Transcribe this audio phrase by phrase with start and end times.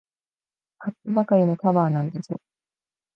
[0.79, 2.41] 買ったばかりのカバーなんだぞ。